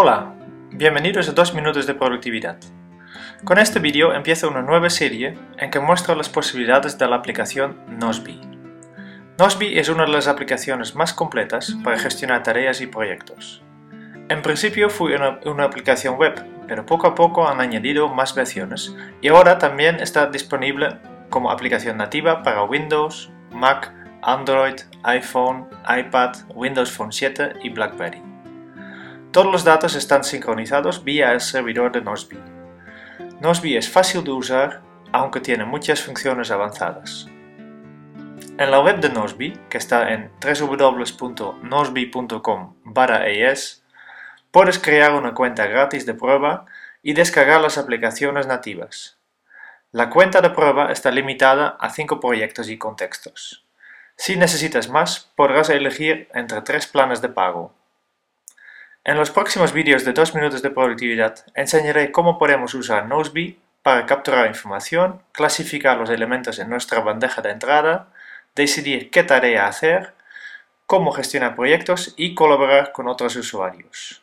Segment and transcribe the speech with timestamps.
[0.00, 0.32] Hola,
[0.70, 2.56] bienvenidos a 2 minutos de productividad.
[3.42, 7.80] Con este vídeo empiezo una nueva serie en que muestro las posibilidades de la aplicación
[7.98, 8.38] Nozbe.
[9.40, 13.64] Nozbe es una de las aplicaciones más completas para gestionar tareas y proyectos.
[14.28, 19.26] En principio fue una aplicación web, pero poco a poco han añadido más versiones y
[19.26, 20.96] ahora también está disponible
[21.28, 28.27] como aplicación nativa para Windows, Mac, Android, iPhone, iPad, Windows Phone 7 y BlackBerry.
[29.30, 32.38] Todos los datos están sincronizados vía el servidor de Nozbe.
[33.40, 34.80] Nozbe es fácil de usar,
[35.12, 37.26] aunque tiene muchas funciones avanzadas.
[38.58, 42.74] En la web de Nozbe, que está en www.nozbe.com
[43.26, 43.84] es,
[44.50, 46.64] puedes crear una cuenta gratis de prueba
[47.02, 49.18] y descargar las aplicaciones nativas.
[49.92, 53.66] La cuenta de prueba está limitada a 5 proyectos y contextos.
[54.16, 57.77] Si necesitas más, podrás elegir entre tres planes de pago.
[59.08, 64.04] En los próximos vídeos de 2 minutos de productividad enseñaré cómo podemos usar Noseby para
[64.04, 68.08] capturar información, clasificar los elementos en nuestra bandeja de entrada,
[68.54, 70.12] decidir qué tarea hacer,
[70.84, 74.22] cómo gestionar proyectos y colaborar con otros usuarios.